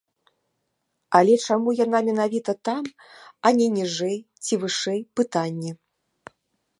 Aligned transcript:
Але 1.17 1.33
чаму 1.47 1.69
яна 1.85 1.99
менавіта 2.07 2.51
там, 2.69 2.81
а 3.49 3.51
не 3.59 3.67
ніжэй 3.77 4.15
ці 4.47 4.53
вышэй, 4.65 4.99
пытанне. 5.21 5.71